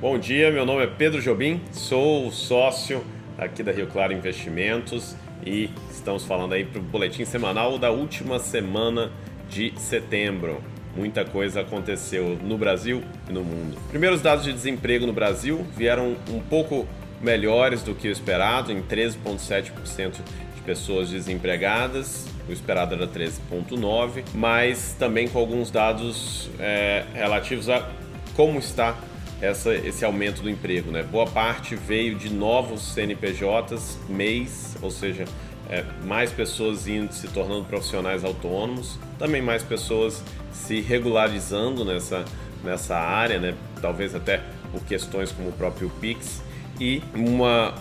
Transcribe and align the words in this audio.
Bom 0.00 0.18
dia, 0.18 0.50
meu 0.50 0.64
nome 0.64 0.82
é 0.82 0.86
Pedro 0.86 1.20
Jobim, 1.20 1.60
sou 1.72 2.32
sócio 2.32 3.04
aqui 3.36 3.62
da 3.62 3.70
Rio 3.70 3.86
Claro 3.86 4.14
Investimentos 4.14 5.14
e 5.44 5.68
estamos 5.90 6.24
falando 6.24 6.54
aí 6.54 6.64
para 6.64 6.80
o 6.80 6.82
boletim 6.82 7.26
semanal 7.26 7.78
da 7.78 7.90
última 7.90 8.38
semana 8.38 9.12
de 9.50 9.78
setembro. 9.78 10.64
Muita 10.96 11.22
coisa 11.26 11.60
aconteceu 11.60 12.38
no 12.42 12.56
Brasil 12.56 13.02
e 13.28 13.32
no 13.34 13.44
mundo. 13.44 13.76
Primeiros 13.90 14.22
dados 14.22 14.46
de 14.46 14.54
desemprego 14.54 15.06
no 15.06 15.12
Brasil 15.12 15.66
vieram 15.76 16.16
um 16.30 16.40
pouco 16.40 16.88
melhores 17.20 17.82
do 17.82 17.94
que 17.94 18.08
o 18.08 18.10
esperado, 18.10 18.72
em 18.72 18.80
13,7% 18.80 20.12
de 20.54 20.62
pessoas 20.62 21.10
desempregadas, 21.10 22.26
o 22.48 22.52
esperado 22.52 22.94
era 22.94 23.06
13,9%, 23.06 24.24
mas 24.32 24.96
também 24.98 25.28
com 25.28 25.38
alguns 25.38 25.70
dados 25.70 26.48
é, 26.58 27.04
relativos 27.12 27.68
a 27.68 27.86
como 28.34 28.58
está 28.58 28.96
essa, 29.40 29.74
esse 29.74 30.04
aumento 30.04 30.42
do 30.42 30.50
emprego. 30.50 30.90
Né? 30.90 31.02
Boa 31.02 31.26
parte 31.26 31.74
veio 31.74 32.14
de 32.14 32.32
novos 32.32 32.82
CNPJs, 32.92 33.98
mês, 34.08 34.76
ou 34.82 34.90
seja, 34.90 35.24
é, 35.68 35.84
mais 36.04 36.32
pessoas 36.32 36.86
indo 36.86 37.12
se 37.12 37.28
tornando 37.28 37.64
profissionais 37.64 38.24
autônomos, 38.24 38.98
também 39.18 39.40
mais 39.40 39.62
pessoas 39.62 40.22
se 40.52 40.80
regularizando 40.80 41.84
nessa, 41.84 42.24
nessa 42.62 42.96
área, 42.96 43.38
né? 43.38 43.54
talvez 43.80 44.14
até 44.14 44.42
por 44.70 44.82
questões 44.84 45.32
como 45.32 45.48
o 45.48 45.52
próprio 45.52 45.90
Pix, 46.00 46.42
e 46.78 47.02
uma, 47.14 47.74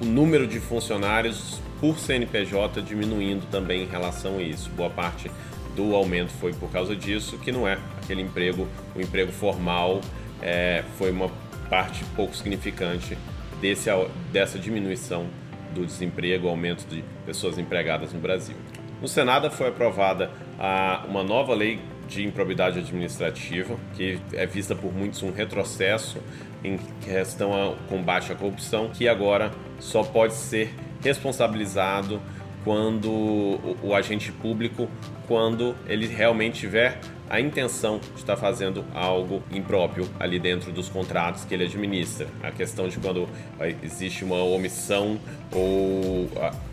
o, 0.00 0.04
o 0.04 0.06
número 0.06 0.46
de 0.46 0.58
funcionários 0.60 1.60
por 1.80 1.98
CNPJ 1.98 2.80
diminuindo 2.82 3.46
também 3.50 3.82
em 3.82 3.86
relação 3.86 4.38
a 4.38 4.42
isso. 4.42 4.70
Boa 4.70 4.88
parte 4.88 5.30
do 5.74 5.94
aumento 5.94 6.32
foi 6.40 6.54
por 6.54 6.70
causa 6.70 6.96
disso, 6.96 7.36
que 7.38 7.52
não 7.52 7.68
é 7.68 7.78
aquele 8.02 8.22
emprego, 8.22 8.66
o 8.94 9.00
emprego 9.00 9.30
formal 9.30 10.00
é, 10.42 10.82
foi 10.98 11.10
uma 11.10 11.30
parte 11.68 12.04
pouco 12.16 12.34
significante 12.34 13.16
desse, 13.60 13.90
dessa 14.32 14.58
diminuição 14.58 15.26
do 15.74 15.84
desemprego, 15.84 16.48
aumento 16.48 16.86
de 16.88 17.04
pessoas 17.24 17.58
empregadas 17.58 18.12
no 18.12 18.20
Brasil. 18.20 18.56
No 19.00 19.08
Senado 19.08 19.50
foi 19.50 19.68
aprovada 19.68 20.30
a, 20.58 21.04
uma 21.08 21.22
nova 21.22 21.54
lei 21.54 21.80
de 22.08 22.24
improbidade 22.24 22.78
administrativa, 22.78 23.76
que 23.94 24.18
é 24.32 24.46
vista 24.46 24.74
por 24.74 24.94
muitos 24.94 25.22
um 25.22 25.32
retrocesso 25.32 26.18
em 26.62 26.78
questão 27.04 27.52
ao 27.52 27.76
combate 27.88 28.32
à 28.32 28.34
corrupção, 28.34 28.88
que 28.90 29.08
agora 29.08 29.50
só 29.78 30.02
pode 30.02 30.34
ser 30.34 30.74
responsabilizado 31.02 32.20
quando 32.64 33.10
o, 33.10 33.76
o 33.82 33.94
agente 33.94 34.32
público, 34.32 34.88
quando 35.28 35.74
ele 35.86 36.06
realmente 36.06 36.60
tiver 36.60 36.98
a 37.28 37.40
intenção 37.40 37.98
de 37.98 38.18
estar 38.20 38.36
fazendo 38.36 38.84
algo 38.94 39.42
impróprio 39.50 40.08
ali 40.18 40.38
dentro 40.38 40.72
dos 40.72 40.88
contratos 40.88 41.44
que 41.44 41.54
ele 41.54 41.64
administra. 41.64 42.28
A 42.42 42.50
questão 42.50 42.88
de 42.88 42.98
quando 42.98 43.28
existe 43.82 44.24
uma 44.24 44.42
omissão 44.42 45.18
ou 45.52 46.28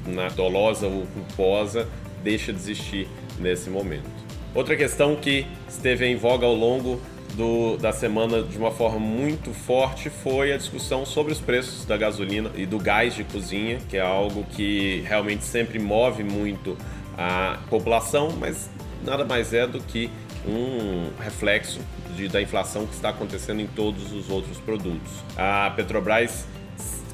na 0.05 0.29
dolosa 0.29 0.87
ou 0.87 1.05
culposa 1.07 1.87
deixa 2.23 2.53
de 2.53 2.59
existir 2.59 3.07
nesse 3.39 3.69
momento. 3.69 4.09
Outra 4.53 4.75
questão 4.75 5.15
que 5.15 5.47
esteve 5.67 6.05
em 6.05 6.15
voga 6.15 6.45
ao 6.45 6.53
longo 6.53 7.01
do, 7.35 7.77
da 7.77 7.91
semana 7.91 8.43
de 8.43 8.57
uma 8.57 8.71
forma 8.71 8.99
muito 8.99 9.51
forte 9.51 10.09
foi 10.09 10.53
a 10.53 10.57
discussão 10.57 11.05
sobre 11.05 11.33
os 11.33 11.39
preços 11.39 11.85
da 11.85 11.97
gasolina 11.97 12.51
e 12.55 12.65
do 12.65 12.77
gás 12.77 13.15
de 13.15 13.23
cozinha, 13.23 13.79
que 13.89 13.97
é 13.97 14.01
algo 14.01 14.43
que 14.51 15.03
realmente 15.07 15.43
sempre 15.43 15.79
move 15.79 16.23
muito 16.23 16.77
a 17.17 17.59
população, 17.69 18.31
mas 18.39 18.69
nada 19.03 19.25
mais 19.25 19.53
é 19.53 19.67
do 19.67 19.79
que 19.79 20.09
um 20.45 21.09
reflexo 21.22 21.80
de, 22.16 22.27
da 22.27 22.41
inflação 22.41 22.86
que 22.86 22.94
está 22.94 23.09
acontecendo 23.09 23.61
em 23.61 23.67
todos 23.67 24.11
os 24.11 24.30
outros 24.30 24.58
produtos. 24.59 25.11
A 25.38 25.72
Petrobras 25.75 26.45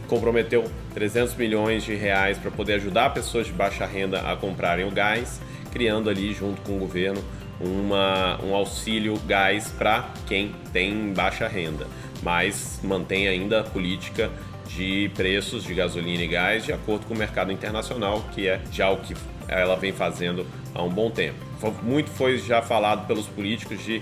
comprometeu 0.07 0.69
300 0.93 1.35
milhões 1.35 1.83
de 1.83 1.93
reais 1.93 2.37
para 2.37 2.49
poder 2.49 2.73
ajudar 2.75 3.13
pessoas 3.13 3.45
de 3.45 3.53
baixa 3.53 3.85
renda 3.85 4.19
a 4.21 4.35
comprarem 4.35 4.85
o 4.85 4.91
gás, 4.91 5.39
criando 5.71 6.09
ali 6.09 6.33
junto 6.33 6.61
com 6.61 6.75
o 6.75 6.79
governo 6.79 7.23
uma, 7.59 8.43
um 8.43 8.55
auxílio 8.55 9.17
gás 9.27 9.71
para 9.77 10.09
quem 10.25 10.55
tem 10.73 11.13
baixa 11.13 11.47
renda, 11.47 11.85
mas 12.23 12.79
mantém 12.83 13.27
ainda 13.27 13.61
a 13.61 13.63
política 13.63 14.31
de 14.67 15.11
preços 15.15 15.63
de 15.63 15.73
gasolina 15.73 16.23
e 16.23 16.27
gás 16.27 16.63
de 16.63 16.71
acordo 16.71 17.05
com 17.05 17.13
o 17.13 17.17
mercado 17.17 17.51
internacional, 17.51 18.23
que 18.33 18.47
é 18.47 18.61
já 18.71 18.89
o 18.89 18.97
que 18.97 19.15
ela 19.47 19.75
vem 19.75 19.91
fazendo 19.91 20.45
há 20.73 20.83
um 20.83 20.89
bom 20.89 21.09
tempo. 21.09 21.37
Muito 21.83 22.09
foi 22.09 22.37
já 22.37 22.61
falado 22.61 23.07
pelos 23.07 23.27
políticos 23.27 23.83
de 23.83 24.01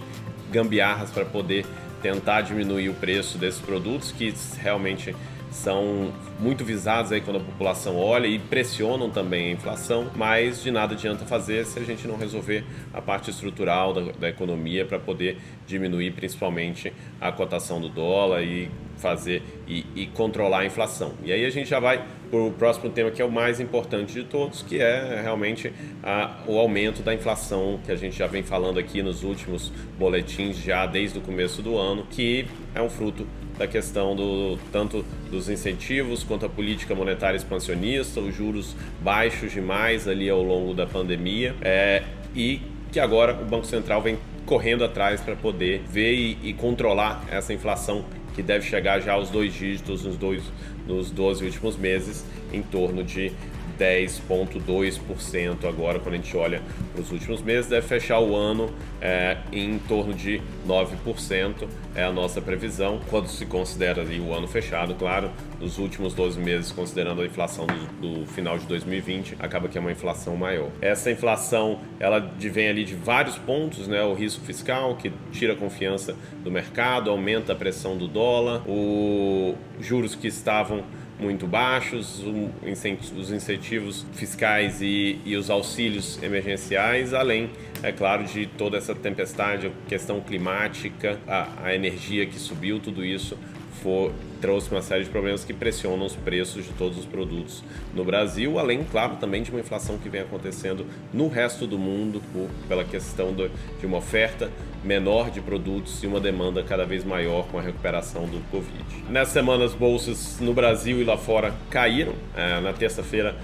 gambiarras 0.51 1.09
para 1.09 1.25
poder 1.25 1.65
tentar 2.01 2.41
diminuir 2.41 2.89
o 2.89 2.93
preço 2.93 3.37
desses 3.37 3.59
produtos 3.59 4.11
que 4.11 4.33
realmente 4.59 5.15
são 5.51 6.11
muito 6.39 6.63
visados 6.63 7.11
aí 7.11 7.21
quando 7.21 7.37
a 7.37 7.43
população 7.43 7.97
olha 7.97 8.27
e 8.27 8.37
pressionam 8.37 9.09
também 9.09 9.49
a 9.49 9.51
inflação, 9.51 10.11
mas 10.15 10.61
de 10.61 10.71
nada 10.71 10.93
adianta 10.93 11.25
fazer 11.25 11.65
se 11.65 11.79
a 11.79 11.83
gente 11.83 12.07
não 12.07 12.17
resolver 12.17 12.63
a 12.93 13.01
parte 13.01 13.29
estrutural 13.29 13.93
da, 13.93 14.11
da 14.11 14.29
economia 14.29 14.85
para 14.85 14.99
poder 14.99 15.37
diminuir 15.65 16.11
principalmente 16.11 16.93
a 17.19 17.31
cotação 17.31 17.81
do 17.81 17.89
dólar 17.89 18.43
e 18.43 18.69
fazer 18.97 19.43
e, 19.67 19.85
e, 19.95 20.07
controlar 20.07 20.59
a 20.59 20.65
inflação. 20.65 21.13
E 21.23 21.31
aí 21.31 21.45
a 21.45 21.49
gente 21.49 21.69
já 21.69 21.79
vai 21.79 22.03
para 22.29 22.39
o 22.39 22.51
próximo 22.51 22.89
tema 22.89 23.11
que 23.11 23.21
é 23.21 23.25
o 23.25 23.31
mais 23.31 23.59
importante 23.59 24.13
de 24.13 24.23
todos, 24.23 24.61
que 24.63 24.79
é 24.79 25.21
realmente 25.21 25.71
a, 26.03 26.43
o 26.47 26.57
aumento 26.57 27.01
da 27.01 27.13
inflação 27.13 27.79
que 27.85 27.91
a 27.91 27.95
gente 27.95 28.17
já 28.17 28.27
vem 28.27 28.43
falando 28.43 28.79
aqui 28.79 29.01
nos 29.01 29.23
últimos 29.23 29.71
boletins 29.97 30.57
já 30.57 30.85
desde 30.85 31.19
o 31.19 31.21
começo 31.21 31.61
do 31.61 31.77
ano, 31.77 32.05
que 32.09 32.47
é 32.73 32.81
um 32.81 32.89
fruto 32.89 33.25
da 33.57 33.67
questão 33.67 34.15
do 34.15 34.57
tanto 34.71 35.03
dos 35.31 35.49
incentivos 35.49 36.23
quanto 36.23 36.45
a 36.45 36.49
política 36.49 36.93
monetária 36.93 37.37
expansionista, 37.37 38.19
os 38.19 38.35
juros 38.35 38.75
baixos 39.01 39.51
demais 39.51 40.07
ali 40.07 40.29
ao 40.29 40.43
longo 40.43 40.73
da 40.73 40.85
pandemia 40.85 41.55
é, 41.61 42.03
e 42.35 42.61
que 42.91 42.99
agora 42.99 43.33
o 43.33 43.45
Banco 43.45 43.65
Central 43.65 44.01
vem 44.01 44.17
correndo 44.45 44.83
atrás 44.83 45.19
para 45.19 45.35
poder 45.35 45.81
ver 45.89 46.13
e, 46.13 46.37
e, 46.41 46.53
controlar 46.53 47.25
essa 47.29 47.53
inflação 47.53 48.05
que 48.33 48.41
deve 48.41 48.65
chegar 48.65 49.01
já 49.01 49.13
aos 49.13 49.29
dois 49.29 49.53
dígitos 49.53 50.03
nos, 50.03 50.15
dois, 50.15 50.43
nos 50.87 51.11
12 51.11 51.43
últimos 51.43 51.75
meses, 51.75 52.23
em 52.53 52.61
torno 52.61 53.03
de 53.03 53.31
10,2% 53.77 55.65
agora, 55.67 55.99
quando 55.99 56.15
a 56.15 56.17
gente 56.17 56.35
olha 56.35 56.61
para 56.93 57.01
os 57.01 57.11
últimos 57.11 57.41
meses, 57.41 57.69
deve 57.69 57.87
fechar 57.87 58.19
o 58.19 58.35
ano 58.35 58.73
é, 59.01 59.37
em 59.51 59.77
torno 59.79 60.13
de 60.13 60.41
9%, 60.67 61.67
é 61.95 62.03
a 62.03 62.11
nossa 62.11 62.41
previsão, 62.41 62.99
quando 63.09 63.27
se 63.27 63.45
considera 63.45 64.01
ali 64.01 64.19
o 64.19 64.33
ano 64.33 64.47
fechado, 64.47 64.95
claro, 64.95 65.31
nos 65.59 65.77
últimos 65.77 66.13
12 66.13 66.39
meses, 66.39 66.71
considerando 66.71 67.21
a 67.21 67.25
inflação 67.25 67.65
do, 67.65 68.19
do, 68.19 68.25
final 68.27 68.57
de 68.57 68.65
2020, 68.65 69.35
acaba 69.39 69.67
que 69.67 69.77
é 69.77 69.81
uma 69.81 69.91
inflação 69.91 70.35
maior. 70.35 70.69
Essa 70.81 71.11
inflação, 71.11 71.79
ela 71.99 72.19
vem 72.19 72.69
ali 72.69 72.83
de 72.83 72.95
vários 72.95 73.37
pontos, 73.37 73.87
né? 73.87 74.01
O 74.03 74.13
risco 74.13 74.43
fiscal, 74.45 74.95
que 74.95 75.11
tira 75.31 75.53
a 75.53 75.55
confiança 75.55 76.15
do 76.43 76.51
mercado, 76.51 77.09
aumenta 77.09 77.53
a 77.53 77.55
pressão 77.55 77.97
do 77.97 78.07
dólar, 78.07 78.61
os 78.67 79.55
juros 79.79 80.15
que 80.15 80.27
estavam 80.27 80.83
muito 81.19 81.47
baixos, 81.47 82.23
os 82.23 83.31
incentivos 83.31 84.05
fiscais 84.13 84.81
e, 84.81 85.19
e, 85.25 85.35
os 85.35 85.49
auxílios 85.49 86.21
emergenciais, 86.21 87.13
além, 87.13 87.49
é 87.81 87.91
claro, 87.91 88.23
de 88.23 88.45
toda 88.45 88.77
essa 88.77 88.93
tempestade, 88.93 89.67
a 89.67 89.89
questão 89.89 90.21
climática, 90.21 91.19
a, 91.27 91.47
a 91.65 91.75
energia 91.75 92.25
que 92.25 92.37
subiu, 92.37 92.79
tudo 92.79 93.03
isso 93.03 93.37
for, 93.77 94.11
trouxe 94.41 94.69
uma 94.71 94.81
série 94.81 95.03
de 95.03 95.09
problemas 95.09 95.43
que 95.43 95.53
pressionam 95.53 96.05
os 96.05 96.15
preços 96.15 96.65
de 96.65 96.71
todos 96.73 96.97
os 96.97 97.05
produtos 97.05 97.63
no 97.93 98.03
Brasil, 98.03 98.59
além, 98.59 98.83
claro, 98.83 99.15
também 99.15 99.41
de 99.41 99.51
uma 99.51 99.59
inflação 99.59 99.97
que 99.97 100.09
vem 100.09 100.21
acontecendo 100.21 100.85
no 101.13 101.27
resto 101.27 101.65
do 101.65 101.77
mundo 101.77 102.21
por, 102.33 102.49
pela 102.67 102.83
questão 102.83 103.33
do, 103.33 103.49
de 103.79 103.85
uma 103.85 103.97
oferta 103.97 104.51
menor 104.83 105.29
de 105.29 105.41
produtos 105.41 106.03
e 106.03 106.07
uma 106.07 106.19
demanda 106.19 106.63
cada 106.63 106.85
vez 106.85 107.03
maior 107.03 107.47
com 107.47 107.57
a 107.57 107.61
recuperação 107.61 108.25
do 108.25 108.39
Covid. 108.49 108.85
Nessa 109.09 109.31
semana, 109.31 109.65
as 109.65 109.73
bolsas 109.73 110.39
no 110.39 110.53
Brasil 110.53 111.01
e 111.01 111.03
lá 111.03 111.17
fora 111.17 111.53
caíram. 111.69 112.13
É, 112.35 112.59
na 112.61 112.73
terça-feira, 112.73 113.35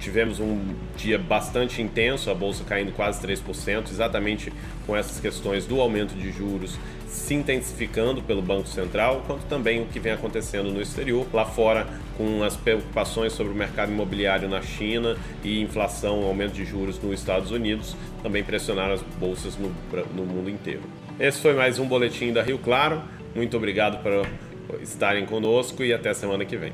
tivemos 0.00 0.40
um 0.40 0.74
dia 0.96 1.18
bastante 1.18 1.80
intenso, 1.80 2.30
a 2.30 2.34
bolsa 2.34 2.64
caindo 2.64 2.92
quase 2.92 3.24
3%, 3.24 3.90
exatamente 3.90 4.52
com 4.86 4.96
essas 4.96 5.20
questões 5.20 5.66
do 5.66 5.80
aumento 5.80 6.14
de 6.14 6.32
juros 6.32 6.78
se 7.06 7.34
intensificando 7.34 8.22
pelo 8.22 8.40
Banco 8.40 8.68
Central, 8.68 9.24
quanto 9.26 9.44
também 9.46 9.82
o 9.82 9.86
que 9.86 9.98
vem 9.98 10.12
acontecendo 10.12 10.70
no 10.70 10.80
exterior, 10.80 11.26
lá 11.32 11.44
fora 11.44 11.86
com 12.16 12.42
as 12.42 12.56
preocupações 12.56 13.32
sobre 13.32 13.52
o 13.52 13.56
mercado 13.56 13.90
imobiliário 13.90 14.48
na 14.48 14.62
China 14.62 15.16
e 15.42 15.60
inflação, 15.60 16.24
aumento 16.24 16.52
de 16.52 16.64
juros 16.64 17.00
nos 17.02 17.18
Estados 17.18 17.50
Unidos, 17.50 17.96
também 18.22 18.44
pressionaram 18.44 18.94
as 18.94 19.02
bolsas 19.02 19.56
no, 19.56 19.74
no 20.14 20.24
mundo 20.24 20.48
inteiro. 20.48 20.82
Esse 21.18 21.40
foi 21.40 21.52
mais 21.52 21.78
um 21.78 21.86
boletim 21.86 22.32
da 22.32 22.42
Rio 22.42 22.58
Claro. 22.58 23.02
Muito 23.34 23.56
obrigado 23.56 24.02
por 24.02 24.80
estarem 24.80 25.26
conosco 25.26 25.82
e 25.82 25.92
até 25.92 26.14
semana 26.14 26.44
que 26.44 26.56
vem. 26.56 26.72